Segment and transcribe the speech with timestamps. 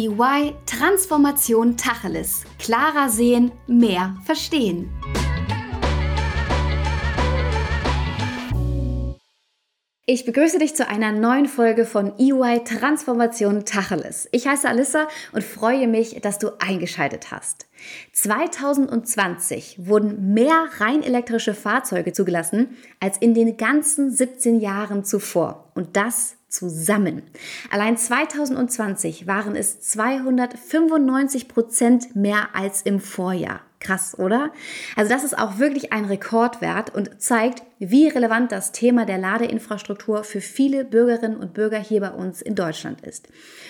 [0.00, 2.44] EY Transformation Tacheles.
[2.58, 4.88] Klarer sehen, mehr verstehen.
[10.06, 14.26] Ich begrüße dich zu einer neuen Folge von EY Transformation Tacheles.
[14.32, 17.66] Ich heiße Alissa und freue mich, dass du eingeschaltet hast.
[18.14, 25.70] 2020 wurden mehr rein elektrische Fahrzeuge zugelassen als in den ganzen 17 Jahren zuvor.
[25.74, 27.22] Und das zusammen.
[27.70, 33.60] Allein 2020 waren es 295 Prozent mehr als im Vorjahr.
[33.80, 34.52] Krass, oder?
[34.94, 40.22] Also das ist auch wirklich ein Rekordwert und zeigt, wie relevant das Thema der Ladeinfrastruktur
[40.22, 43.28] für viele Bürgerinnen und Bürger hier bei uns in Deutschland ist.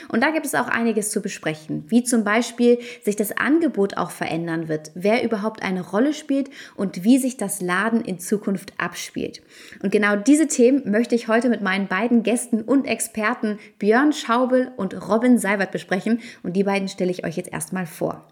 [0.08, 4.10] Und da gibt es auch einiges zu besprechen, wie zum Beispiel sich das Angebot auch
[4.10, 9.42] verändern wird, wer überhaupt eine Rolle spielt und wie sich das Laden in Zukunft abspielt.
[9.80, 14.72] Und genau diese Themen möchte ich heute mit meinen beiden Gästen und Experten Björn Schaubel
[14.76, 18.26] und Robin Seibert besprechen und die beiden stelle ich euch jetzt erstmal vor.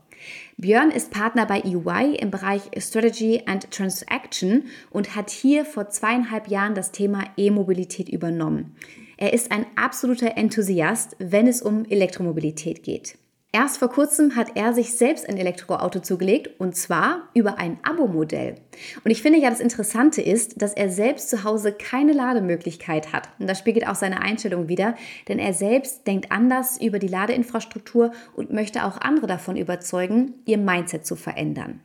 [0.57, 6.49] Björn ist Partner bei EY im Bereich Strategy and Transaction und hat hier vor zweieinhalb
[6.49, 8.77] Jahren das Thema E-Mobilität übernommen.
[9.17, 13.17] Er ist ein absoluter Enthusiast, wenn es um Elektromobilität geht.
[13.51, 18.57] Erst vor kurzem hat er sich selbst ein Elektroauto zugelegt und zwar über ein Abo-Modell.
[19.05, 23.31] Und ich finde ja, das Interessante ist, dass er selbst zu Hause keine Lademöglichkeit hat.
[23.39, 24.97] Und das spiegelt auch seine Einstellung wider,
[25.29, 30.59] denn er selbst denkt anders über die Ladeinfrastruktur und möchte auch andere davon überzeugen, ihr
[30.59, 31.81] Mindset zu verändern.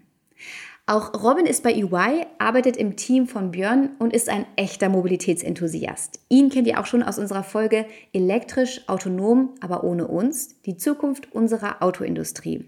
[0.86, 6.20] Auch Robin ist bei EY, arbeitet im Team von Björn und ist ein echter Mobilitätsenthusiast.
[6.28, 11.32] Ihn kennt ihr auch schon aus unserer Folge Elektrisch, autonom, aber ohne uns, die Zukunft
[11.32, 12.66] unserer Autoindustrie.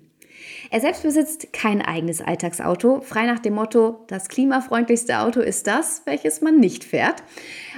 [0.72, 6.02] Er selbst besitzt kein eigenes Alltagsauto, frei nach dem Motto, das klimafreundlichste Auto ist das,
[6.06, 7.24] welches man nicht fährt.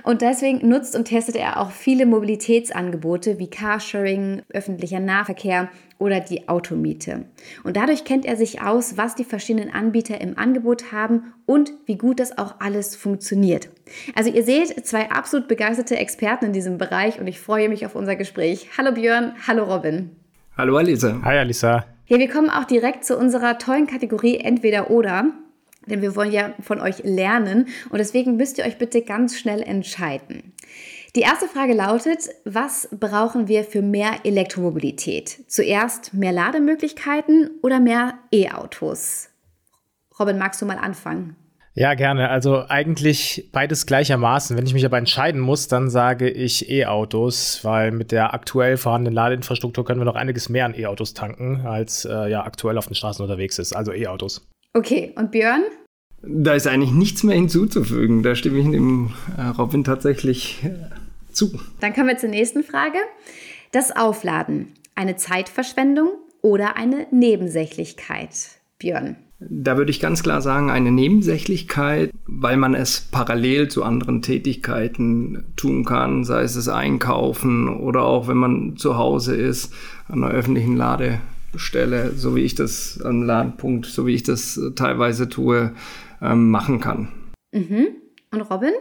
[0.03, 6.47] Und deswegen nutzt und testet er auch viele Mobilitätsangebote wie Carsharing, öffentlicher Nahverkehr oder die
[6.47, 7.25] Automiete.
[7.63, 11.97] Und dadurch kennt er sich aus, was die verschiedenen Anbieter im Angebot haben und wie
[11.97, 13.69] gut das auch alles funktioniert.
[14.15, 17.95] Also ihr seht zwei absolut begeisterte Experten in diesem Bereich und ich freue mich auf
[17.95, 18.69] unser Gespräch.
[18.77, 20.11] Hallo Björn, hallo Robin.
[20.57, 21.21] Hallo Alisa.
[21.23, 21.96] Hi Alisa.
[22.07, 25.33] Ja, wir kommen auch direkt zu unserer tollen Kategorie Entweder oder.
[25.87, 29.61] Denn wir wollen ja von euch lernen und deswegen müsst ihr euch bitte ganz schnell
[29.61, 30.53] entscheiden.
[31.15, 35.45] Die erste Frage lautet, was brauchen wir für mehr Elektromobilität?
[35.47, 39.29] Zuerst mehr Lademöglichkeiten oder mehr E-Autos?
[40.19, 41.35] Robin, magst du mal anfangen?
[41.77, 42.31] Ja, gerne.
[42.31, 44.57] Also eigentlich beides gleichermaßen.
[44.57, 49.13] Wenn ich mich aber entscheiden muss, dann sage ich E-Autos, weil mit der aktuell vorhandenen
[49.13, 52.95] Ladeinfrastruktur können wir noch einiges mehr an E-Autos tanken, als äh, ja aktuell auf den
[52.95, 53.73] Straßen unterwegs ist.
[53.73, 54.47] Also E-Autos.
[54.73, 55.65] Okay, und Björn?
[56.23, 58.23] Da ist eigentlich nichts mehr hinzuzufügen.
[58.23, 60.71] Da stimme ich dem äh, Robin tatsächlich äh,
[61.31, 61.59] zu.
[61.79, 62.97] Dann kommen wir zur nächsten Frage.
[63.71, 64.73] Das Aufladen.
[64.95, 66.09] Eine Zeitverschwendung
[66.41, 68.31] oder eine Nebensächlichkeit?
[68.79, 69.17] Björn.
[69.39, 75.45] Da würde ich ganz klar sagen, eine Nebensächlichkeit, weil man es parallel zu anderen Tätigkeiten
[75.55, 79.73] tun kann, sei es das Einkaufen oder auch wenn man zu Hause ist,
[80.07, 85.29] an einer öffentlichen Ladestelle, so wie ich das am Ladepunkt, so wie ich das teilweise
[85.29, 85.73] tue,
[86.19, 87.09] ähm, machen kann.
[87.51, 87.89] Mhm.
[88.31, 88.73] Und Robin?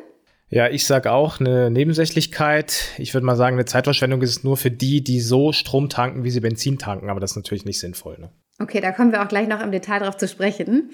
[0.48, 2.92] Ja, ich sage auch eine Nebensächlichkeit.
[2.98, 6.24] Ich würde mal sagen, eine Zeitverschwendung ist es nur für die, die so Strom tanken,
[6.24, 8.16] wie sie Benzin tanken, aber das ist natürlich nicht sinnvoll.
[8.18, 8.30] Ne?
[8.58, 10.90] Okay, da kommen wir auch gleich noch im Detail drauf zu sprechen.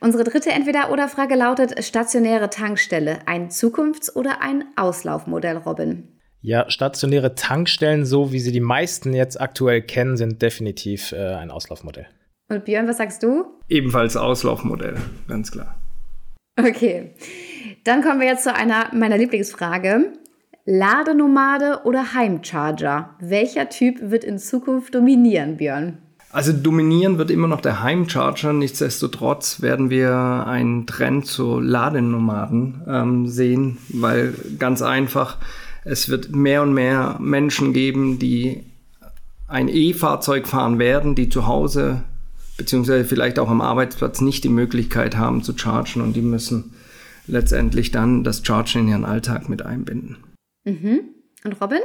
[0.00, 6.08] Unsere dritte Entweder-Oder-Frage lautet: stationäre Tankstelle, ein Zukunfts- oder ein Auslaufmodell, Robin?
[6.40, 11.50] Ja, stationäre Tankstellen, so wie sie die meisten jetzt aktuell kennen, sind definitiv äh, ein
[11.50, 12.06] Auslaufmodell.
[12.50, 13.46] Und Björn, was sagst du?
[13.68, 15.74] Ebenfalls Auslaufmodell, ganz klar.
[16.58, 17.14] Okay,
[17.84, 20.12] dann kommen wir jetzt zu einer meiner Lieblingsfrage.
[20.66, 23.16] Ladenomade oder Heimcharger?
[23.20, 25.98] Welcher Typ wird in Zukunft dominieren, Björn?
[26.34, 28.52] Also dominieren wird immer noch der Heimcharger.
[28.52, 35.36] Nichtsdestotrotz werden wir einen Trend zu Ladenomaden ähm, sehen, weil ganz einfach,
[35.84, 38.64] es wird mehr und mehr Menschen geben, die
[39.46, 42.02] ein E-Fahrzeug fahren werden, die zu Hause
[42.56, 46.72] beziehungsweise vielleicht auch am Arbeitsplatz nicht die Möglichkeit haben zu chargen und die müssen
[47.28, 50.16] letztendlich dann das Chargen in ihren Alltag mit einbinden.
[50.64, 51.02] Mhm.
[51.44, 51.78] Und Robin?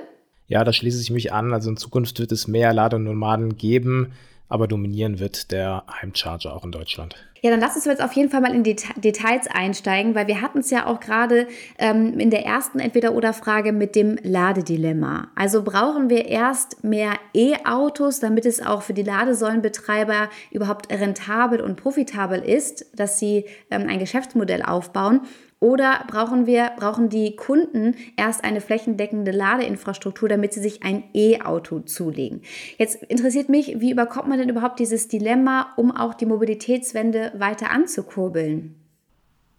[0.48, 1.54] Ja, da schließe ich mich an.
[1.54, 4.08] Also in Zukunft wird es mehr Ladenomaden geben
[4.50, 7.16] aber dominieren wird der Heimcharger auch in Deutschland.
[7.42, 10.42] Ja, dann lass uns jetzt auf jeden Fall mal in die Details einsteigen, weil wir
[10.42, 11.48] hatten es ja auch gerade
[11.78, 15.30] ähm, in der ersten Entweder-Oder-Frage mit dem Ladedilemma.
[15.36, 21.78] Also brauchen wir erst mehr E-Autos, damit es auch für die Ladesäulenbetreiber überhaupt rentabel und
[21.78, 25.22] profitabel ist, dass sie ähm, ein Geschäftsmodell aufbauen?
[25.62, 31.82] Oder brauchen wir, brauchen die Kunden erst eine flächendeckende Ladeinfrastruktur, damit sie sich ein E-Auto
[31.82, 32.42] zulegen?
[32.78, 37.72] Jetzt interessiert mich, wie überkommt man denn überhaupt dieses Dilemma, um auch die Mobilitätswende weiter
[37.72, 38.76] anzukurbeln?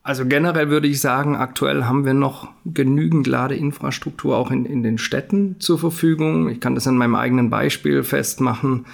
[0.03, 4.97] Also generell würde ich sagen, aktuell haben wir noch genügend Ladeinfrastruktur auch in, in den
[4.97, 6.49] Städten zur Verfügung.
[6.49, 8.87] Ich kann das an meinem eigenen Beispiel festmachen.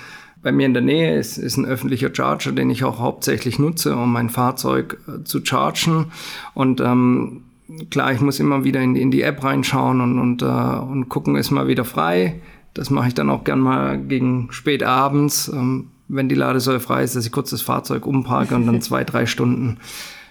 [0.46, 3.96] Bei mir in der Nähe ist, ist ein öffentlicher Charger, den ich auch hauptsächlich nutze,
[3.96, 6.12] um mein Fahrzeug äh, zu chargen.
[6.54, 7.42] Und ähm,
[7.90, 11.34] klar, ich muss immer wieder in, in die App reinschauen und, und, äh, und gucken,
[11.34, 12.40] ist mal wieder frei.
[12.74, 17.02] Das mache ich dann auch gern mal gegen spät abends, ähm, wenn die Ladesäule frei
[17.02, 19.78] ist, dass ich kurz das Fahrzeug umparke und dann zwei, drei Stunden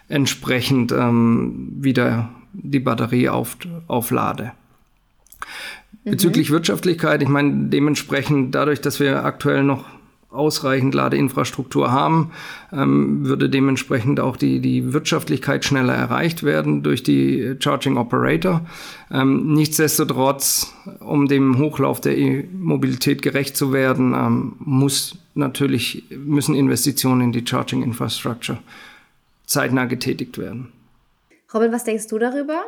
[0.07, 3.57] entsprechend ähm, wieder die Batterie auf,
[3.88, 4.53] auflade.
[6.06, 6.12] Mhm.
[6.12, 9.83] Bezüglich Wirtschaftlichkeit, ich meine, dementsprechend dadurch, dass wir aktuell noch
[10.36, 12.32] ausreichend Ladeinfrastruktur haben,
[12.72, 18.66] ähm, würde dementsprechend auch die, die Wirtschaftlichkeit schneller erreicht werden durch die Charging Operator.
[19.12, 27.22] Ähm, nichtsdestotrotz, um dem Hochlauf der E-Mobilität gerecht zu werden, ähm, muss natürlich, müssen Investitionen
[27.22, 28.60] in die Charging Infrastructure
[29.46, 30.72] zeitnah getätigt werden.
[31.54, 32.66] Robin, was denkst du darüber?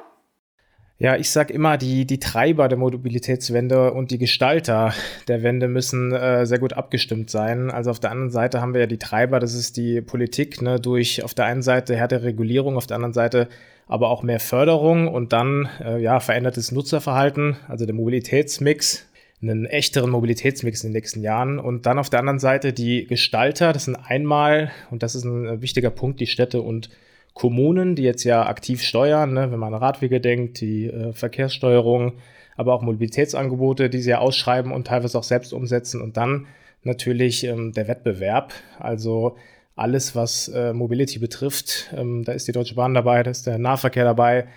[1.00, 4.96] Ja, ich sag immer, die, die Treiber der Mobilitätswende und die Gestalter
[5.28, 7.70] der Wende müssen äh, sehr gut abgestimmt sein.
[7.70, 10.80] Also auf der anderen Seite haben wir ja die Treiber, das ist die Politik, ne,
[10.80, 13.48] durch auf der einen Seite härtere Regulierung, auf der anderen Seite
[13.86, 19.08] aber auch mehr Förderung und dann äh, ja verändertes Nutzerverhalten, also der Mobilitätsmix,
[19.40, 21.60] einen echteren Mobilitätsmix in den nächsten Jahren.
[21.60, 25.46] Und dann auf der anderen Seite die Gestalter, das sind einmal, und das ist ein
[25.46, 26.90] äh, wichtiger Punkt, die Städte und
[27.38, 32.14] Kommunen, die jetzt ja aktiv steuern, ne, wenn man an Radwege denkt, die äh, Verkehrssteuerung,
[32.56, 36.02] aber auch Mobilitätsangebote, die sie ja ausschreiben und teilweise auch selbst umsetzen.
[36.02, 36.48] Und dann
[36.84, 39.38] natürlich ähm, der Wettbewerb, also
[39.76, 41.94] alles, was äh, Mobility betrifft.
[41.96, 44.48] Ähm, da ist die Deutsche Bahn dabei, da ist der Nahverkehr dabei,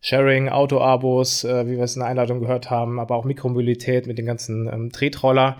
[0.00, 4.18] Sharing, Autoabos, äh, wie wir es in der Einladung gehört haben, aber auch Mikromobilität mit
[4.18, 5.58] den ganzen ähm, Tretroller.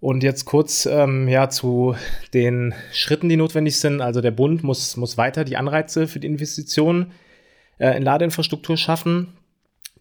[0.00, 1.94] Und jetzt kurz ähm, ja, zu
[2.32, 4.00] den Schritten, die notwendig sind.
[4.00, 7.12] Also der Bund muss, muss weiter die Anreize für die Investitionen
[7.78, 9.34] äh, in Ladeinfrastruktur schaffen.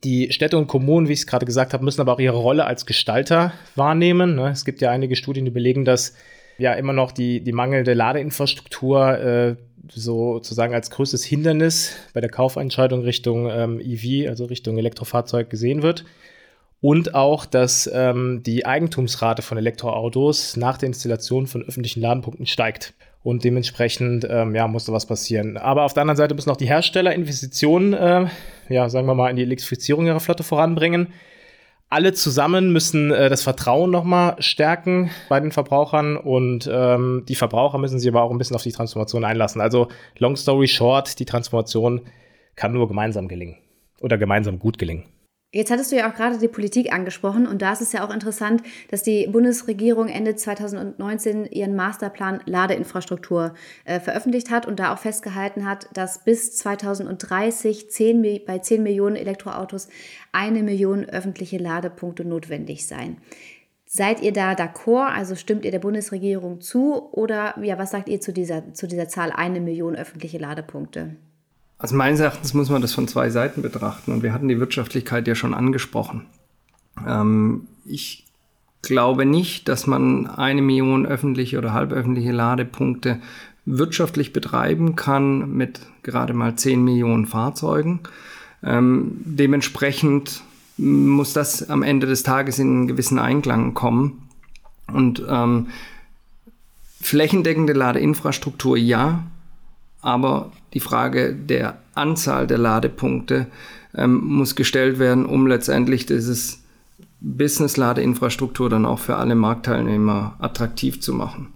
[0.06, 2.63] Die Städte und Kommunen, wie ich es gerade gesagt habe, müssen aber auch ihre Rolle
[2.63, 4.36] als Gestalter wahrnehmen.
[4.36, 4.50] Ne?
[4.50, 6.16] Es gibt ja einige Studien, die belegen, dass
[6.57, 9.56] ja immer noch die, die mangelnde Ladeinfrastruktur äh,
[9.90, 16.06] sozusagen als größtes Hindernis bei der Kaufentscheidung Richtung ähm, EV, also Richtung Elektrofahrzeug gesehen wird.
[16.81, 22.94] Und auch, dass ähm, die Eigentumsrate von Elektroautos nach der Installation von öffentlichen Ladenpunkten steigt.
[23.22, 25.58] Und dementsprechend ähm, ja, musste was passieren.
[25.58, 28.28] Aber auf der anderen Seite müssen auch die Hersteller Investitionen, äh,
[28.70, 31.10] ja, sagen wir mal, in die Elektrifizierung ihrer Flotte voranbringen
[31.90, 37.80] alle zusammen müssen äh, das Vertrauen nochmal stärken bei den Verbrauchern und ähm, die Verbraucher
[37.80, 39.60] müssen sich aber auch ein bisschen auf die Transformation einlassen.
[39.60, 39.88] Also
[40.20, 42.02] long story short, die Transformation
[42.56, 43.58] kann nur gemeinsam gelingen
[44.02, 45.06] oder gemeinsam gut gelingen.
[45.51, 48.13] Jetzt hattest du ja auch gerade die Politik angesprochen und da ist es ja auch
[48.13, 48.62] interessant,
[48.92, 55.68] dass die Bundesregierung Ende 2019 ihren Masterplan Ladeinfrastruktur äh, veröffentlicht hat und da auch festgehalten
[55.68, 59.88] hat, dass bis 2030 10, bei 10 Millionen Elektroautos
[60.31, 63.18] eine Million öffentliche Ladepunkte notwendig seien.
[63.88, 65.16] Seid ihr da d'accord?
[65.16, 67.12] Also stimmt ihr der Bundesregierung zu?
[67.12, 71.16] Oder ja, was sagt ihr zu dieser, zu dieser Zahl eine Million öffentliche Ladepunkte?
[71.80, 75.28] Also meines Erachtens muss man das von zwei Seiten betrachten und wir hatten die Wirtschaftlichkeit
[75.28, 76.26] ja schon angesprochen.
[77.08, 78.26] Ähm, ich
[78.81, 83.19] glaube nicht, dass man eine Million öffentliche oder halböffentliche Ladepunkte
[83.66, 88.02] wirtschaftlich betreiben kann mit gerade mal 10 Millionen Fahrzeugen.
[88.62, 90.42] Ähm, dementsprechend
[90.78, 94.30] muss das am Ende des Tages in einen gewissen Einklang kommen.
[94.88, 95.68] Und ähm,
[97.00, 99.24] flächendeckende Ladeinfrastruktur ja,
[100.02, 103.47] aber die Frage der Anzahl der Ladepunkte
[103.95, 106.61] ähm, muss gestellt werden, um letztendlich dieses
[107.21, 111.47] Business-Ladeinfrastruktur dann auch für alle Marktteilnehmer attraktiv zu machen.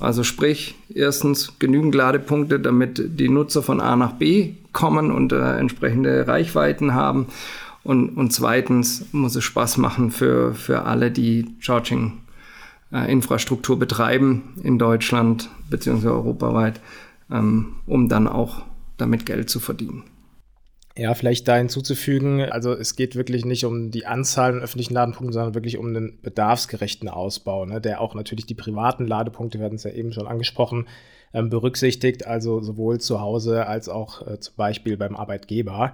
[0.00, 5.58] Also sprich, erstens genügend Ladepunkte, damit die Nutzer von A nach B kommen und äh,
[5.58, 7.26] entsprechende Reichweiten haben.
[7.82, 14.78] Und, und zweitens muss es Spaß machen für, für alle, die Charging-Infrastruktur äh, betreiben in
[14.78, 16.06] Deutschland bzw.
[16.08, 16.80] europaweit
[17.30, 18.62] ähm, um dann auch
[18.96, 20.04] damit Geld zu verdienen.
[20.96, 25.32] Ja, vielleicht da hinzuzufügen, also es geht wirklich nicht um die Anzahl an öffentlichen Ladepunkten,
[25.32, 29.76] sondern wirklich um einen bedarfsgerechten Ausbau, ne, der auch natürlich die privaten Ladepunkte, wir hatten
[29.76, 30.88] es ja eben schon angesprochen,
[31.32, 35.92] ähm, berücksichtigt, also sowohl zu Hause als auch äh, zum Beispiel beim Arbeitgeber.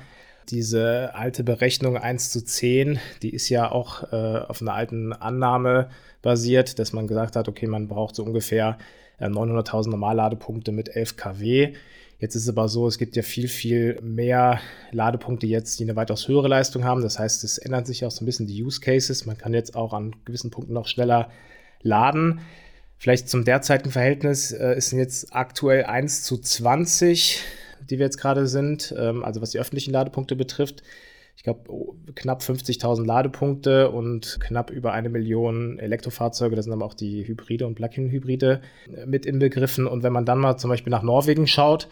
[0.48, 5.90] Diese alte Berechnung 1 zu 10, die ist ja auch äh, auf einer alten Annahme
[6.22, 8.78] basiert, dass man gesagt hat, okay, man braucht so ungefähr
[9.20, 11.74] 900.000 äh, Normalladepunkte mit 11 kW.
[12.18, 14.60] Jetzt ist es aber so, es gibt ja viel, viel mehr
[14.92, 17.02] Ladepunkte jetzt, die eine weitaus höhere Leistung haben.
[17.02, 19.26] Das heißt, es ändern sich auch so ein bisschen die Use Cases.
[19.26, 21.30] Man kann jetzt auch an gewissen Punkten noch schneller
[21.82, 22.40] laden.
[22.96, 27.40] Vielleicht zum derzeitigen Verhältnis äh, ist jetzt aktuell 1 zu 20,
[27.90, 30.82] die wir jetzt gerade sind, ähm, also was die öffentlichen Ladepunkte betrifft.
[31.36, 36.56] Ich glaube, oh, knapp 50.000 Ladepunkte und knapp über eine Million Elektrofahrzeuge.
[36.56, 38.60] Da sind aber auch die Hybride und Plug-in-Hybride
[38.96, 39.86] äh, mit inbegriffen.
[39.86, 41.88] Und wenn man dann mal zum Beispiel nach Norwegen schaut,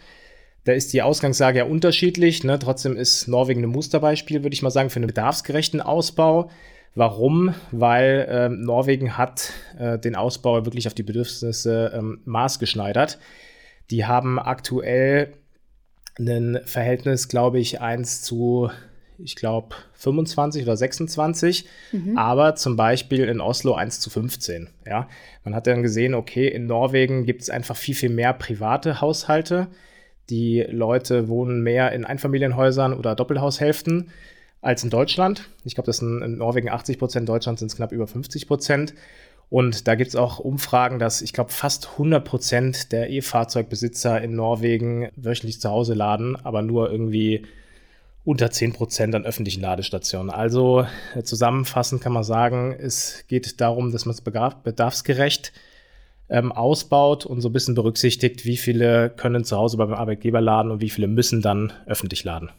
[0.63, 2.43] da ist die Ausgangslage ja unterschiedlich.
[2.43, 2.57] Ne?
[2.57, 6.49] Trotzdem ist Norwegen ein Musterbeispiel, würde ich mal sagen, für einen bedarfsgerechten Ausbau.
[6.95, 7.53] Warum?
[7.71, 13.19] Weil ähm, Norwegen hat äh, den Ausbau wirklich auf die Bedürfnisse ähm, maßgeschneidert.
[13.89, 15.33] Die haben aktuell
[16.19, 18.69] ein Verhältnis, glaube ich, 1 zu,
[19.17, 22.17] ich glaube, 25 oder 26, mhm.
[22.17, 24.69] aber zum Beispiel in Oslo 1 zu 15.
[24.85, 25.07] Ja?
[25.43, 29.67] Man hat dann gesehen, okay, in Norwegen gibt es einfach viel, viel mehr private Haushalte.
[30.29, 34.09] Die Leute wohnen mehr in Einfamilienhäusern oder Doppelhaushälften
[34.61, 35.49] als in Deutschland.
[35.65, 38.47] Ich glaube, das sind in Norwegen 80 Prozent, in Deutschland sind es knapp über 50
[38.47, 38.93] Prozent.
[39.49, 44.35] Und da gibt es auch Umfragen, dass ich glaube, fast 100 Prozent der E-Fahrzeugbesitzer in
[44.35, 47.45] Norwegen wöchentlich zu Hause laden, aber nur irgendwie
[48.25, 50.29] unter 10 Prozent an öffentlichen Ladestationen.
[50.29, 55.51] Also äh, zusammenfassend kann man sagen, es geht darum, dass man es bedarfsgerecht
[56.29, 60.71] ähm, ausbaut und so ein bisschen berücksichtigt, wie viele können zu Hause beim Arbeitgeber laden
[60.71, 62.49] und wie viele müssen dann öffentlich laden.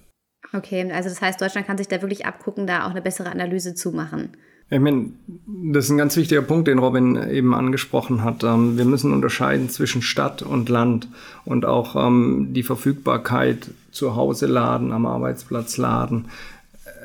[0.52, 3.74] Okay, also das heißt, Deutschland kann sich da wirklich abgucken, da auch eine bessere Analyse
[3.74, 4.36] zu machen.
[4.70, 5.10] Ich meine,
[5.46, 8.42] das ist ein ganz wichtiger Punkt, den Robin eben angesprochen hat.
[8.44, 11.08] Ähm, wir müssen unterscheiden zwischen Stadt und Land
[11.44, 16.26] und auch ähm, die Verfügbarkeit zu Hause laden, am Arbeitsplatz laden.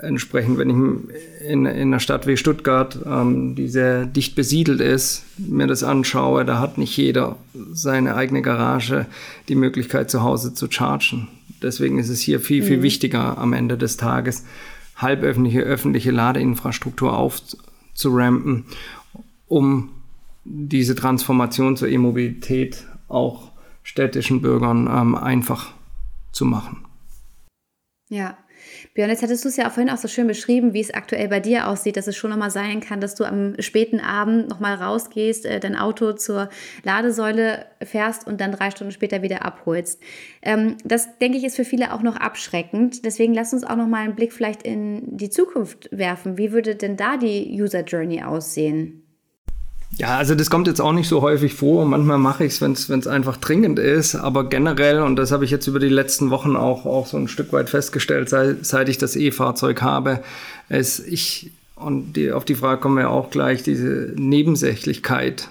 [0.02, 5.26] Entsprechend, wenn ich in, in einer Stadt wie Stuttgart, ähm, die sehr dicht besiedelt ist,
[5.38, 7.36] mir das anschaue, da hat nicht jeder
[7.74, 9.06] seine eigene Garage
[9.50, 11.28] die Möglichkeit zu Hause zu chargen.
[11.62, 12.84] Deswegen ist es hier viel, viel mhm.
[12.84, 14.46] wichtiger am Ende des Tages,
[15.00, 18.66] halböffentliche, öffentliche Ladeinfrastruktur aufzurampen,
[19.48, 19.90] um
[20.46, 23.52] diese Transformation zur E-Mobilität auch
[23.84, 25.72] städtischen Bürgern ähm, einfach
[26.32, 26.86] zu machen.
[28.10, 28.38] Ja,
[28.94, 31.40] Björn, jetzt hattest du es ja vorhin auch so schön beschrieben, wie es aktuell bei
[31.40, 35.46] dir aussieht, dass es schon nochmal sein kann, dass du am späten Abend nochmal rausgehst,
[35.46, 36.50] äh, dein Auto zur
[36.84, 40.02] Ladesäule fährst und dann drei Stunden später wieder abholst.
[40.42, 43.06] Ähm, das, denke ich, ist für viele auch noch abschreckend.
[43.06, 46.38] Deswegen lass uns auch nochmal einen Blick vielleicht in die Zukunft werfen.
[46.38, 49.09] Wie würde denn da die User Journey aussehen?
[49.98, 51.86] Ja, also das kommt jetzt auch nicht so häufig vor.
[51.86, 54.16] Manchmal mache ich es, wenn es einfach dringend ist.
[54.16, 57.28] Aber generell, und das habe ich jetzt über die letzten Wochen auch, auch so ein
[57.28, 60.24] Stück weit festgestellt, seit, seit ich das E-Fahrzeug habe,
[60.70, 65.50] ist ich, und die, auf die Frage kommen wir auch gleich, diese Nebensächlichkeit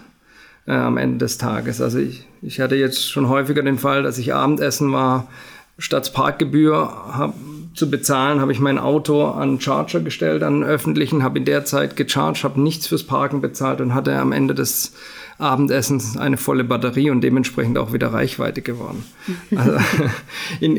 [0.66, 1.80] äh, am Ende des Tages.
[1.80, 5.26] Also ich, ich hatte jetzt schon häufiger den Fall, dass ich Abendessen war,
[5.78, 6.76] statt Parkgebühr
[7.12, 7.35] habe
[7.78, 11.64] zu bezahlen, habe ich mein Auto an Charger gestellt, an einen öffentlichen, habe in der
[11.64, 14.92] Zeit gecharged, habe nichts fürs Parken bezahlt und hatte am Ende des
[15.38, 19.04] Abendessens eine volle Batterie und dementsprechend auch wieder Reichweite gewonnen.
[19.54, 19.78] Also
[20.61, 20.78] in,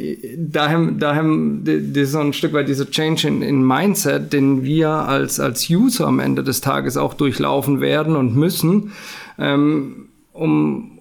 [0.52, 1.24] daher, daher
[1.64, 5.70] das ist so ein Stück weit dieser Change in, in Mindset, den wir als, als
[5.70, 8.92] User am Ende des Tages auch durchlaufen werden und müssen,
[9.38, 11.00] ähm, um,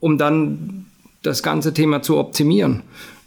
[0.00, 0.86] um dann
[1.22, 2.82] das ganze Thema zu optimieren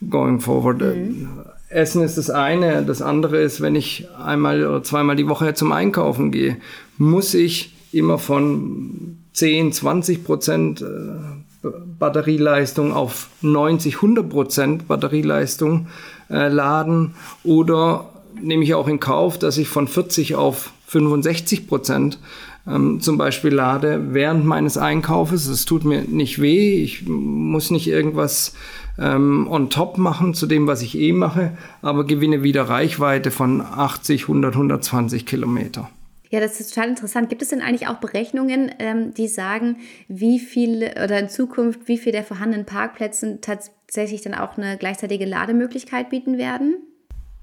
[0.10, 0.82] going forward.
[0.82, 1.30] Mhm.
[1.72, 2.84] Essen ist das eine.
[2.84, 6.58] Das andere ist, wenn ich einmal oder zweimal die Woche zum Einkaufen gehe,
[6.98, 11.68] muss ich immer von 10, 20 Prozent äh,
[12.00, 15.88] Batterieleistung auf 90, 100 Prozent Batterieleistung
[16.28, 17.14] laden
[17.44, 18.10] oder
[18.42, 22.20] nehme ich auch in Kauf, dass ich von 40 auf 65 Prozent
[22.68, 25.48] ähm, zum Beispiel lade während meines Einkaufes.
[25.48, 28.54] Es tut mir nicht weh, ich muss nicht irgendwas
[29.00, 33.62] ähm, on top machen zu dem, was ich eh mache, aber gewinne wieder Reichweite von
[33.62, 35.90] 80, 100, 120 Kilometer.
[36.30, 37.28] Ja, das ist total interessant.
[37.28, 39.78] Gibt es denn eigentlich auch Berechnungen, ähm, die sagen,
[40.08, 45.26] wie viel oder in Zukunft, wie viel der vorhandenen Parkplätze tatsächlich dann auch eine gleichzeitige
[45.26, 46.76] Lademöglichkeit bieten werden?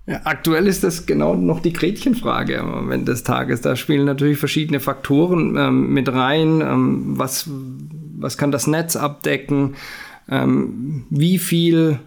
[0.09, 3.61] Ja, aktuell ist das genau noch die Gretchenfrage am Ende des Tages.
[3.61, 6.63] Da spielen natürlich verschiedene Faktoren ähm, mit rein.
[6.63, 7.49] Ähm, was,
[8.19, 9.75] was kann das Netz abdecken?
[10.29, 11.99] ähm, wie viel,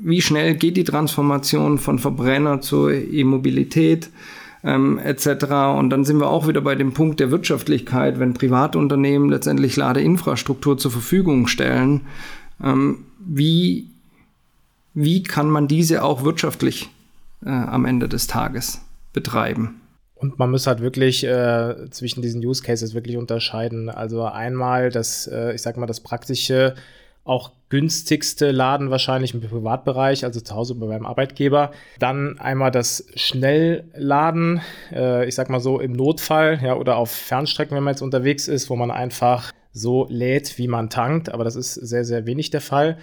[0.00, 4.10] wie schnell geht die Transformation von Verbrenner zur E-Mobilität
[4.64, 5.44] ähm, etc.
[5.76, 10.78] Und dann sind wir auch wieder bei dem Punkt der Wirtschaftlichkeit, wenn Privatunternehmen letztendlich Ladeinfrastruktur
[10.78, 12.02] zur Verfügung stellen,
[12.62, 13.88] ähm, wie,
[14.94, 16.90] wie kann man diese auch wirtschaftlich
[17.44, 18.80] äh, am Ende des Tages
[19.12, 19.80] betreiben?
[20.14, 23.88] Und man muss halt wirklich äh, zwischen diesen Use Cases wirklich unterscheiden.
[23.88, 26.74] Also einmal das, äh, ich sag mal, das praktische,
[27.24, 31.72] auch günstigste Laden wahrscheinlich im Privatbereich, also zu Hause bei meinem Arbeitgeber.
[31.98, 34.60] Dann einmal das Schnellladen,
[34.92, 38.48] äh, ich sag mal so im Notfall, ja, oder auf Fernstrecken, wenn man jetzt unterwegs
[38.48, 42.50] ist, wo man einfach so lädt, wie man tankt, aber das ist sehr, sehr wenig
[42.50, 42.98] der Fall.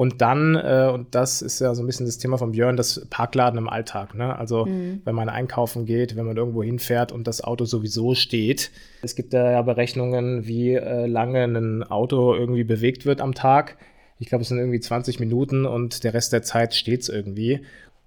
[0.00, 3.06] Und dann, äh, und das ist ja so ein bisschen das Thema von Björn, das
[3.10, 4.14] Parkladen im Alltag.
[4.14, 4.34] Ne?
[4.34, 5.02] Also mhm.
[5.04, 8.70] wenn man einkaufen geht, wenn man irgendwo hinfährt und das Auto sowieso steht.
[9.02, 13.76] Es gibt da ja Berechnungen, wie äh, lange ein Auto irgendwie bewegt wird am Tag.
[14.18, 17.60] Ich glaube, es sind irgendwie 20 Minuten und der Rest der Zeit steht es irgendwie.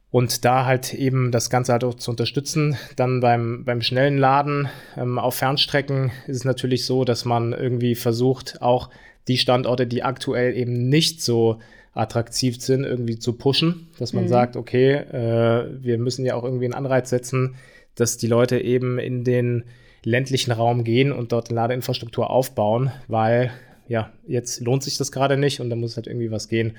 [0.10, 2.76] Und da halt eben das Ganze halt auch zu unterstützen.
[2.96, 7.94] Dann beim, beim schnellen Laden ähm, auf Fernstrecken ist es natürlich so, dass man irgendwie
[7.94, 8.90] versucht, auch
[9.28, 11.60] die Standorte, die aktuell eben nicht so
[11.94, 14.30] attraktiv sind, irgendwie zu pushen, dass man mhm.
[14.30, 17.56] sagt, okay, äh, wir müssen ja auch irgendwie einen Anreiz setzen,
[17.96, 19.66] dass die Leute eben in den
[20.04, 23.52] ländlichen Raum gehen und dort eine Ladeinfrastruktur aufbauen, weil
[23.88, 26.78] ja, jetzt lohnt sich das gerade nicht und da muss halt irgendwie was gehen.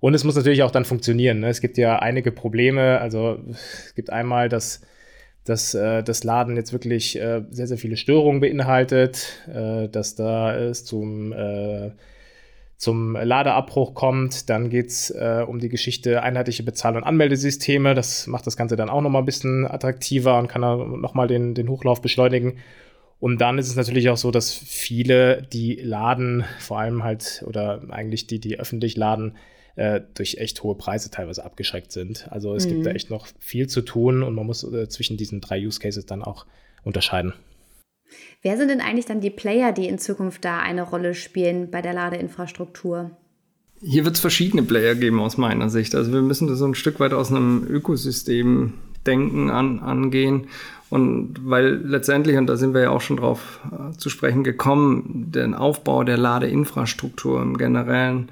[0.00, 1.40] Und es muss natürlich auch dann funktionieren.
[1.40, 1.48] Ne?
[1.48, 3.00] Es gibt ja einige Probleme.
[3.00, 4.82] Also es gibt einmal, dass,
[5.44, 10.56] dass äh, das Laden jetzt wirklich äh, sehr, sehr viele Störungen beinhaltet, äh, dass da
[10.56, 11.90] es zum äh,
[12.76, 14.50] zum Ladeabbruch kommt.
[14.50, 17.94] Dann geht es äh, um die Geschichte einheitliche Bezahl- und Anmeldesysteme.
[17.94, 21.54] Das macht das Ganze dann auch nochmal ein bisschen attraktiver und kann dann nochmal den,
[21.54, 22.58] den Hochlauf beschleunigen.
[23.20, 27.82] Und dann ist es natürlich auch so, dass viele, die laden, vor allem halt, oder
[27.90, 29.36] eigentlich die, die öffentlich laden,
[29.76, 32.30] äh, durch echt hohe Preise teilweise abgeschreckt sind.
[32.30, 32.70] Also es mhm.
[32.70, 35.80] gibt da echt noch viel zu tun und man muss äh, zwischen diesen drei Use
[35.80, 36.46] Cases dann auch
[36.82, 37.32] unterscheiden.
[38.42, 41.80] Wer sind denn eigentlich dann die Player, die in Zukunft da eine Rolle spielen bei
[41.82, 43.10] der Ladeinfrastruktur?
[43.80, 45.94] Hier wird es verschiedene Player geben aus meiner Sicht.
[45.94, 48.74] Also wir müssen das so ein Stück weit aus einem Ökosystem
[49.06, 50.46] denken an, angehen.
[50.90, 55.30] Und weil letztendlich, und da sind wir ja auch schon drauf äh, zu sprechen gekommen,
[55.34, 58.28] der Aufbau der Ladeinfrastruktur im Generellen,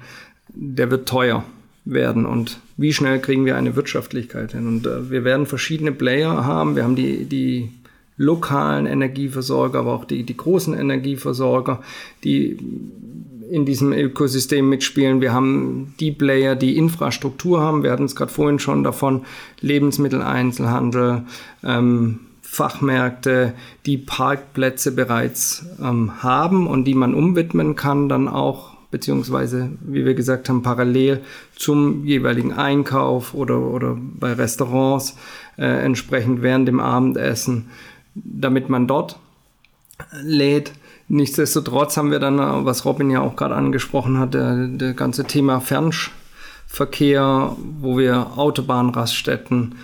[0.49, 1.43] der wird teuer
[1.85, 2.25] werden.
[2.25, 4.67] Und wie schnell kriegen wir eine Wirtschaftlichkeit hin?
[4.67, 6.75] Und äh, wir werden verschiedene Player haben.
[6.75, 7.71] Wir haben die, die
[8.17, 11.81] lokalen Energieversorger, aber auch die, die großen Energieversorger,
[12.23, 12.57] die
[13.49, 15.21] in diesem Ökosystem mitspielen.
[15.21, 17.83] Wir haben die Player, die Infrastruktur haben.
[17.83, 19.23] Wir hatten es gerade vorhin schon davon,
[19.61, 21.23] Lebensmitteleinzelhandel,
[21.63, 23.53] ähm, Fachmärkte,
[23.85, 30.13] die Parkplätze bereits ähm, haben und die man umwidmen kann, dann auch beziehungsweise, wie wir
[30.13, 31.21] gesagt haben, parallel
[31.55, 35.17] zum jeweiligen Einkauf oder, oder bei Restaurants
[35.57, 37.69] äh, entsprechend während dem Abendessen
[38.15, 39.19] damit man dort
[40.21, 40.73] lädt.
[41.07, 45.59] Nichtsdestotrotz haben wir dann, was Robin ja auch gerade angesprochen hat, der, der ganze Thema
[45.59, 49.75] Fernverkehr, wo wir Autobahnraststätten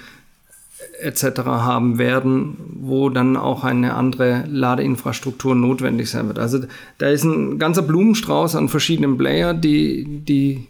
[1.02, 1.42] etc.
[1.46, 6.40] haben werden, wo dann auch eine andere Ladeinfrastruktur notwendig sein wird.
[6.40, 6.60] Also
[6.98, 10.68] da ist ein ganzer Blumenstrauß an verschiedenen Player, die, die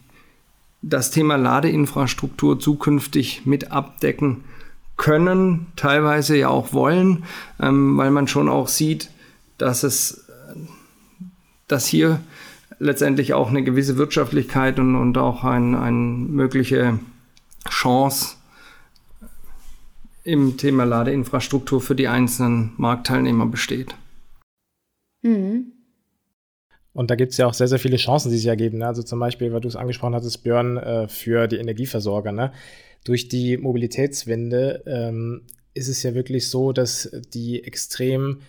[0.82, 4.43] das Thema Ladeinfrastruktur zukünftig mit abdecken
[4.99, 7.23] können, teilweise ja auch wollen,
[7.59, 9.09] ähm, weil man schon auch sieht,
[9.57, 10.27] dass es,
[11.67, 12.19] dass hier
[12.77, 16.99] letztendlich auch eine gewisse Wirtschaftlichkeit und, und auch eine ein mögliche
[17.67, 18.35] Chance
[20.23, 23.95] im Thema Ladeinfrastruktur für die einzelnen Marktteilnehmer besteht.
[25.21, 25.71] Mhm.
[26.91, 28.79] Und da gibt es ja auch sehr, sehr viele Chancen, die sich ergeben.
[28.79, 28.88] Ne?
[28.88, 32.33] Also zum Beispiel, weil du es angesprochen hattest, Björn, äh, für die Energieversorger.
[32.33, 32.51] Ne?
[33.03, 38.41] Durch die Mobilitätswende ähm, ist es ja wirklich so, dass die extrem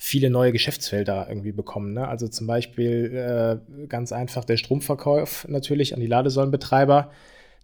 [0.00, 1.94] viele neue Geschäftsfelder irgendwie bekommen.
[1.94, 2.06] Ne?
[2.06, 7.10] Also zum Beispiel äh, ganz einfach der Stromverkauf natürlich an die Ladesäulenbetreiber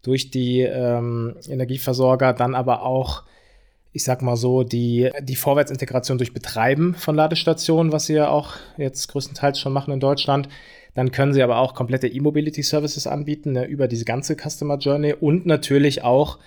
[0.03, 3.23] durch die ähm, Energieversorger, dann aber auch,
[3.93, 8.55] ich sag mal so, die, die Vorwärtsintegration durch Betreiben von Ladestationen, was sie ja auch
[8.77, 10.49] jetzt größtenteils schon machen in Deutschland.
[10.95, 15.45] Dann können sie aber auch komplette E-Mobility-Services anbieten ne, über diese ganze Customer Journey und
[15.47, 16.39] natürlich auch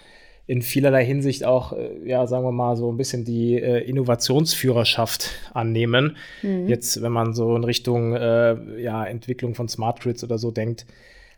[0.47, 5.31] in vielerlei Hinsicht auch, äh, ja, sagen wir mal, so ein bisschen die äh, Innovationsführerschaft
[5.53, 6.15] annehmen.
[6.41, 6.69] Mhm.
[6.69, 10.85] Jetzt, wenn man so in Richtung äh, ja, Entwicklung von Smart Grids oder so denkt.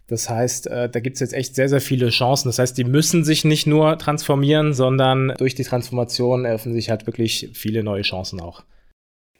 [0.05, 2.49] Das heißt, äh, da gibt es jetzt echt sehr, sehr viele Chancen.
[2.49, 7.07] Das heißt, die müssen sich nicht nur transformieren, sondern durch die Transformation eröffnen sich halt
[7.07, 8.63] wirklich viele neue Chancen auch.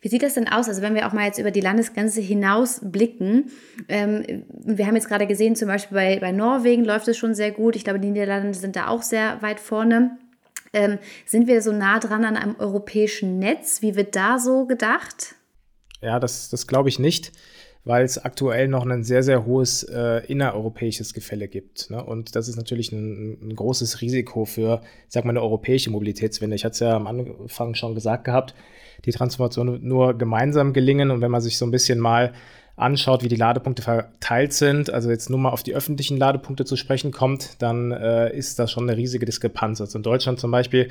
[0.02, 0.70] Wie sieht das denn aus?
[0.70, 3.52] Also wenn wir auch mal jetzt über die Landesgrenze hinaus blicken,
[3.90, 7.52] ähm, wir haben jetzt gerade gesehen, zum Beispiel bei, bei Norwegen läuft es schon sehr
[7.52, 7.76] gut.
[7.76, 10.18] Ich glaube, die Niederlande sind da auch sehr weit vorne.
[10.72, 13.82] Ähm, sind wir so nah dran an einem europäischen Netz?
[13.82, 15.36] Wie wird da so gedacht?
[16.02, 17.34] Ja, das, das glaube ich nicht,
[17.84, 21.90] weil es aktuell noch ein sehr, sehr hohes äh, innereuropäisches Gefälle gibt.
[21.90, 22.02] Ne?
[22.02, 26.56] Und das ist natürlich ein, ein, großes Risiko für, ich sag mal, eine europäische Mobilitätswende.
[26.56, 28.54] Ich hatte es ja am Anfang schon gesagt gehabt
[29.06, 31.12] die Transformation nur gemeinsam gelingen.
[31.12, 32.34] Und wenn man sich so ein bisschen mal
[32.76, 36.76] anschaut, wie die Ladepunkte verteilt sind, also jetzt nur mal auf die öffentlichen Ladepunkte zu
[36.76, 39.82] sprechen kommt, dann äh, ist das schon eine riesige Diskrepanz.
[39.82, 40.90] Also in Deutschland zum Beispiel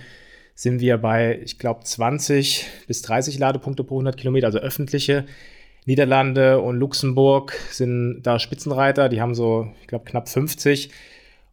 [0.55, 5.25] sind wir bei, ich glaube, 20 bis 30 Ladepunkte pro 100 Kilometer, also öffentliche.
[5.87, 10.91] Niederlande und Luxemburg sind da Spitzenreiter, die haben so, ich glaube, knapp 50.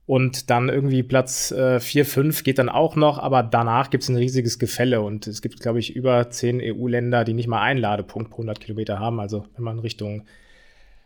[0.08, 4.10] Und dann irgendwie Platz äh, 4, 5 geht dann auch noch, aber danach gibt es
[4.10, 7.80] ein riesiges Gefälle und es gibt, glaube ich, über 10 EU-Länder, die nicht mal einen
[7.80, 9.20] Ladepunkt pro 100 Kilometer haben.
[9.20, 10.26] Also wenn man Richtung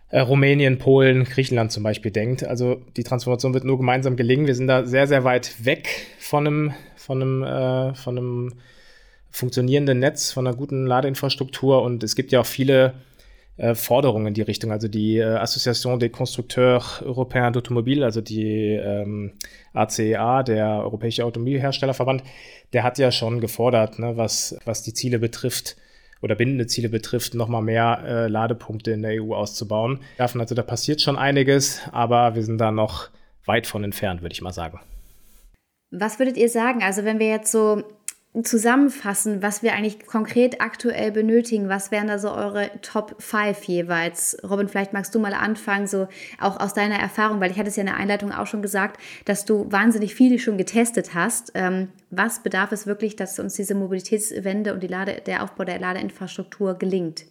[0.10, 2.44] äh, Rumänien, Polen, Griechenland zum Beispiel denkt.
[2.44, 4.48] Also die Transformation wird nur gemeinsam gelingen.
[4.48, 5.88] Wir sind da sehr, sehr weit weg
[6.20, 8.54] von einem, von einem, äh, von einem
[9.32, 12.96] funktionierenden Netz, von einer guten Ladeinfrastruktur und es gibt ja auch viele
[13.60, 14.72] äh, Forderungen in die Richtung.
[14.72, 19.34] Also die äh, Association des Constructeurs Européens d'Automobile, also die ähm,
[19.74, 22.24] ACEA, e der Europäische Automobilherstellerverband,
[22.72, 25.76] der hat ja schon gefordert, ne, was, was die Ziele betrifft,
[26.22, 30.00] oder bindende Ziele betrifft, nochmal mehr äh, Ladepunkte in der EU auszubauen.
[30.18, 33.10] Also da passiert schon einiges, aber wir sind da noch
[33.46, 34.80] weit von entfernt, würde ich mal sagen.
[35.92, 36.84] Was würdet ihr sagen?
[36.84, 37.84] Also wenn wir jetzt so
[38.44, 41.68] zusammenfassen, was wir eigentlich konkret aktuell benötigen?
[41.68, 44.38] Was wären da so eure Top 5 jeweils?
[44.48, 46.08] Robin, vielleicht magst du mal anfangen, so
[46.40, 49.02] auch aus deiner Erfahrung, weil ich hatte es ja in der Einleitung auch schon gesagt,
[49.26, 51.52] dass du wahnsinnig viele schon getestet hast.
[51.56, 55.80] Ähm, was bedarf es wirklich, dass uns diese Mobilitätswende und die Lade, der Aufbau der
[55.80, 57.26] Ladeinfrastruktur gelingt?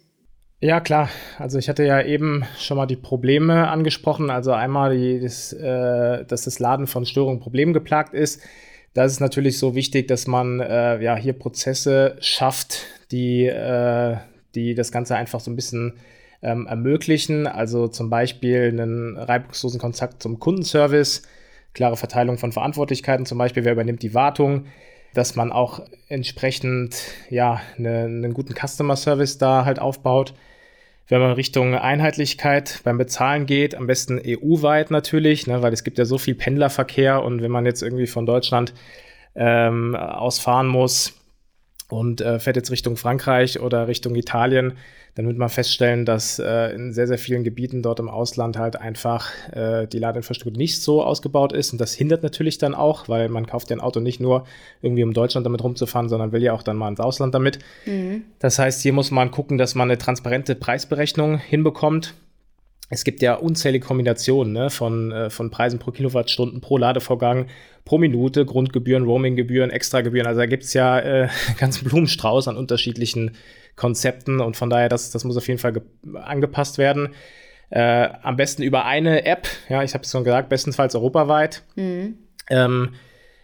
[0.61, 1.09] Ja, klar.
[1.37, 4.29] Also ich hatte ja eben schon mal die Probleme angesprochen.
[4.29, 8.41] Also einmal, die, das, äh, dass das Laden von Störungen problemgeplagt ist
[8.93, 14.17] da ist es natürlich so wichtig, dass man äh, ja hier Prozesse schafft, die, äh,
[14.55, 15.93] die das Ganze einfach so ein bisschen
[16.41, 17.47] ähm, ermöglichen.
[17.47, 21.23] Also zum Beispiel einen reibungslosen Kontakt zum Kundenservice,
[21.73, 23.63] klare Verteilung von Verantwortlichkeiten, zum Beispiel.
[23.65, 24.65] Wer übernimmt die Wartung,
[25.13, 26.95] dass man auch entsprechend
[27.29, 30.33] ja eine, einen guten Customer Service da halt aufbaut
[31.09, 35.97] wenn man Richtung Einheitlichkeit beim Bezahlen geht, am besten EU-weit natürlich, ne, weil es gibt
[35.97, 38.73] ja so viel Pendlerverkehr und wenn man jetzt irgendwie von Deutschland
[39.35, 41.19] ähm, ausfahren muss
[41.89, 44.73] und äh, fährt jetzt Richtung Frankreich oder Richtung Italien,
[45.15, 48.75] dann wird man feststellen, dass äh, in sehr, sehr vielen Gebieten dort im Ausland halt
[48.75, 51.71] einfach äh, die Ladeinfrastruktur nicht so ausgebaut ist.
[51.71, 54.45] Und das hindert natürlich dann auch, weil man kauft ja ein Auto nicht nur
[54.81, 57.59] irgendwie um Deutschland damit rumzufahren, sondern will ja auch dann mal ins Ausland damit.
[57.85, 58.23] Mhm.
[58.39, 62.13] Das heißt, hier muss man gucken, dass man eine transparente Preisberechnung hinbekommt.
[62.89, 67.47] Es gibt ja unzählige Kombinationen ne, von, äh, von Preisen pro Kilowattstunden, pro Ladevorgang,
[67.85, 70.27] pro Minute, Grundgebühren, Roaminggebühren, Extragebühren.
[70.27, 73.35] Also da gibt es ja äh, ganz Blumenstrauß an unterschiedlichen
[73.75, 75.81] Konzepten und von daher, das, das muss auf jeden Fall
[76.15, 77.09] angepasst werden.
[77.69, 81.63] Äh, am besten über eine App, ja, ich habe es schon gesagt, bestenfalls europaweit.
[81.75, 82.17] Mhm.
[82.49, 82.93] Ähm,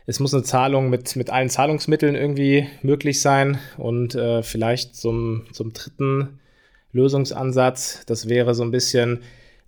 [0.08, 5.46] es muss eine Zahlung mit, mit allen Zahlungsmitteln irgendwie möglich sein und äh, vielleicht zum,
[5.52, 6.40] zum dritten
[6.96, 9.20] Lösungsansatz, das wäre so ein bisschen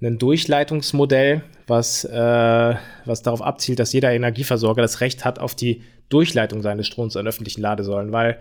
[0.01, 5.81] ein Durchleitungsmodell, was, äh, was darauf abzielt, dass jeder Energieversorger das Recht hat auf die
[6.09, 8.37] Durchleitung seines Stroms an öffentlichen Ladesäulen, weil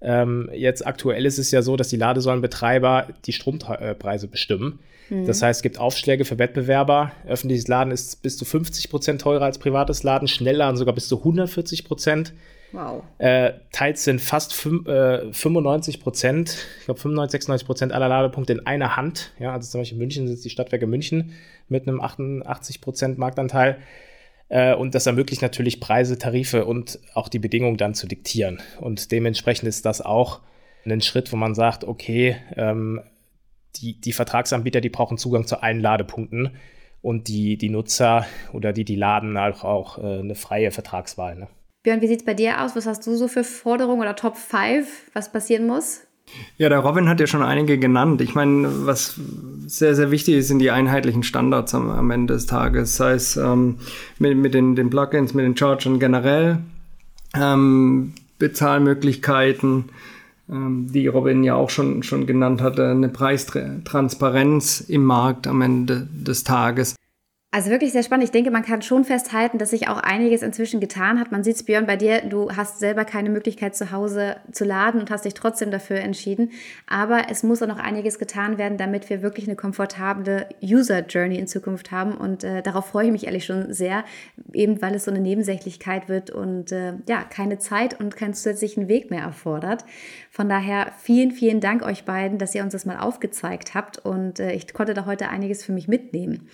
[0.00, 4.80] ähm, jetzt aktuell ist es ja so, dass die Ladesäulenbetreiber die Strompreise bestimmen.
[5.08, 5.26] Mhm.
[5.26, 7.12] Das heißt, es gibt Aufschläge für Wettbewerber.
[7.26, 11.18] Öffentliches Laden ist bis zu 50 Prozent teurer als privates Laden, Schnellladen sogar bis zu
[11.18, 12.32] 140 Prozent.
[12.72, 13.02] Wow.
[13.18, 14.52] Äh, teils sind fast
[14.86, 19.32] äh, 95 Prozent, ich glaube 95, 96 Prozent aller Ladepunkte in einer Hand.
[19.38, 21.32] Ja, also zum Beispiel in München sitzt die Stadtwerke München
[21.68, 23.78] mit einem 88 Prozent Marktanteil.
[24.48, 28.60] Äh, und das ermöglicht natürlich Preise, Tarife und auch die Bedingungen dann zu diktieren.
[28.80, 30.40] Und dementsprechend ist das auch
[30.84, 33.00] ein Schritt, wo man sagt, okay, ähm,
[33.76, 36.56] die, die Vertragsanbieter, die brauchen Zugang zu allen Ladepunkten
[37.02, 41.36] und die, die Nutzer oder die, die laden, auch, auch äh, eine freie Vertragswahl.
[41.36, 41.48] Ne?
[41.88, 42.76] Björn, wie sieht es bei dir aus?
[42.76, 46.02] Was hast du so für Forderungen oder Top 5, was passieren muss?
[46.58, 48.20] Ja, der Robin hat ja schon einige genannt.
[48.20, 49.18] Ich meine, was
[49.66, 52.96] sehr, sehr wichtig ist, sind die einheitlichen Standards am, am Ende des Tages.
[52.96, 53.78] Sei es ähm,
[54.18, 56.58] mit, mit den, den Plugins, mit den Chargern generell,
[57.34, 59.86] ähm, Bezahlmöglichkeiten,
[60.50, 66.06] ähm, die Robin ja auch schon, schon genannt hatte, eine Preistransparenz im Markt am Ende
[66.12, 66.96] des Tages.
[67.50, 68.24] Also wirklich sehr spannend.
[68.24, 71.32] Ich denke, man kann schon festhalten, dass sich auch einiges inzwischen getan hat.
[71.32, 75.00] Man sieht es, Björn, bei dir, du hast selber keine Möglichkeit zu Hause zu laden
[75.00, 76.50] und hast dich trotzdem dafür entschieden.
[76.86, 81.38] Aber es muss auch noch einiges getan werden, damit wir wirklich eine komfortable User Journey
[81.38, 82.18] in Zukunft haben.
[82.18, 84.04] Und äh, darauf freue ich mich ehrlich schon sehr,
[84.52, 88.88] eben weil es so eine Nebensächlichkeit wird und äh, ja, keine Zeit und keinen zusätzlichen
[88.88, 89.86] Weg mehr erfordert.
[90.30, 94.38] Von daher vielen, vielen Dank euch beiden, dass ihr uns das mal aufgezeigt habt und
[94.38, 96.46] äh, ich konnte da heute einiges für mich mitnehmen.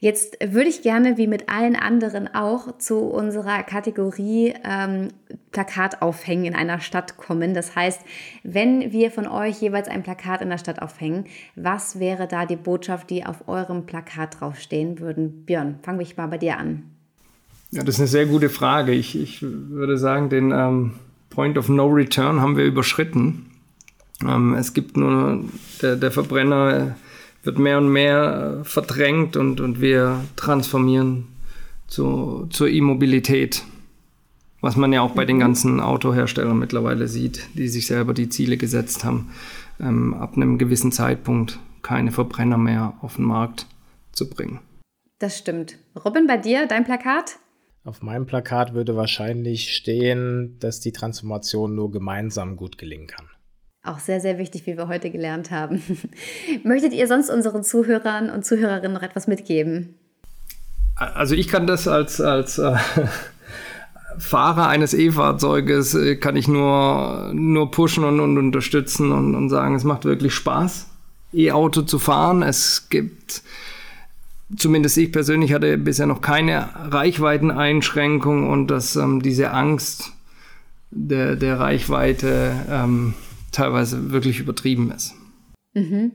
[0.00, 5.08] Jetzt würde ich gerne, wie mit allen anderen auch, zu unserer Kategorie ähm,
[5.52, 7.54] Plakat aufhängen in einer Stadt kommen.
[7.54, 8.00] Das heißt,
[8.42, 11.24] wenn wir von euch jeweils ein Plakat in der Stadt aufhängen,
[11.56, 15.44] was wäre da die Botschaft, die auf eurem Plakat draufstehen würden?
[15.44, 16.84] Björn, fangen wir mal bei dir an.
[17.70, 18.92] Ja, das ist eine sehr gute Frage.
[18.92, 20.92] Ich, ich würde sagen, den ähm,
[21.30, 23.46] Point of No Return haben wir überschritten.
[24.22, 25.44] Ähm, es gibt nur,
[25.82, 26.94] der, der Verbrenner
[27.44, 31.28] wird mehr und mehr äh, verdrängt und, und wir transformieren
[31.86, 33.64] zu, zur E-Mobilität.
[34.60, 35.40] Was man ja auch bei den mhm.
[35.40, 39.30] ganzen Autoherstellern mittlerweile sieht, die sich selber die Ziele gesetzt haben,
[39.78, 43.66] ähm, ab einem gewissen Zeitpunkt keine Verbrenner mehr auf den Markt
[44.12, 44.60] zu bringen.
[45.18, 45.78] Das stimmt.
[46.04, 47.38] Robin, bei dir, dein Plakat?
[47.84, 53.28] Auf meinem Plakat würde wahrscheinlich stehen, dass die Transformation nur gemeinsam gut gelingen kann.
[53.84, 55.82] Auch sehr, sehr wichtig, wie wir heute gelernt haben.
[56.64, 59.94] Möchtet ihr sonst unseren Zuhörern und Zuhörerinnen noch etwas mitgeben?
[60.96, 62.76] Also ich kann das als, als äh,
[64.18, 69.74] Fahrer eines E-Fahrzeuges, äh, kann ich nur, nur pushen und, und unterstützen und, und sagen,
[69.74, 70.86] es macht wirklich Spaß,
[71.34, 72.42] E-Auto zu fahren.
[72.42, 73.42] Es gibt,
[74.56, 80.12] zumindest ich persönlich hatte bisher noch keine Reichweiteneinschränkung und dass ähm, diese Angst
[80.90, 83.14] der, der Reichweite ähm,
[83.54, 85.14] teilweise wirklich übertrieben ist.
[85.74, 86.12] Mhm.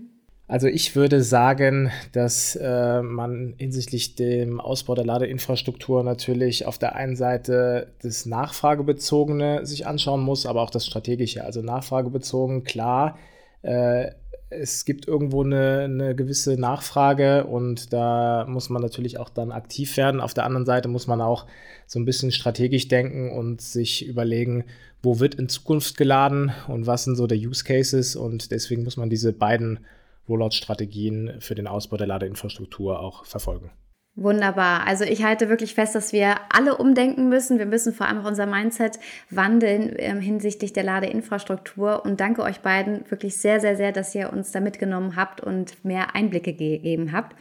[0.48, 6.96] Also ich würde sagen, dass äh, man hinsichtlich dem Ausbau der Ladeinfrastruktur natürlich auf der
[6.96, 11.44] einen Seite das Nachfragebezogene sich anschauen muss, aber auch das Strategische.
[11.46, 13.20] Also nachfragebezogen, klar,
[13.62, 14.10] äh,
[14.50, 19.96] es gibt irgendwo eine, eine, gewisse Nachfrage und da muss man natürlich auch dann aktiv
[19.98, 20.22] werden.
[20.22, 21.46] Auf der anderen Seite muss man auch
[21.86, 24.66] so ein bisschen strategisch denken und sich überlegen,
[25.04, 28.98] wo wird in Zukunft geladen und was sind so der Use Cases und deswegen muss
[28.98, 29.80] man diese beiden
[30.28, 33.72] Rollout-Strategien für den Ausbau der Ladeinfrastruktur auch verfolgen.
[34.22, 34.86] Wunderbar.
[34.86, 37.58] Also ich halte wirklich fest, dass wir alle umdenken müssen.
[37.58, 42.04] Wir müssen vor allem auch unser Mindset wandeln äh, hinsichtlich der Ladeinfrastruktur.
[42.04, 45.86] Und danke euch beiden wirklich sehr, sehr, sehr, dass ihr uns da mitgenommen habt und
[45.86, 47.34] mehr Einblicke gegeben habt.